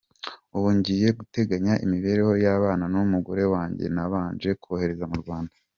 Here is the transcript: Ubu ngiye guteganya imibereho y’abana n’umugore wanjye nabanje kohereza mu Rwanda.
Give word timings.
Ubu 0.55 0.69
ngiye 0.77 1.07
guteganya 1.19 1.73
imibereho 1.85 2.33
y’abana 2.45 2.85
n’umugore 2.93 3.43
wanjye 3.53 3.85
nabanje 3.95 4.49
kohereza 4.61 5.05
mu 5.13 5.17
Rwanda. 5.23 5.53